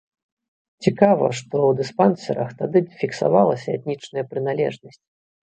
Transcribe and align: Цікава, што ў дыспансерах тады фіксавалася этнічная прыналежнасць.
Цікава, 0.85 1.27
што 1.39 1.55
ў 1.59 1.71
дыспансерах 1.81 2.49
тады 2.63 2.83
фіксавалася 3.03 3.69
этнічная 3.77 4.25
прыналежнасць. 4.35 5.01